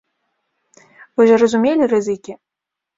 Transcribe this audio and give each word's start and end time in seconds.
Вы 1.15 1.29
ж 1.35 1.39
разумелі 1.45 1.83
рызыкі. 1.95 2.33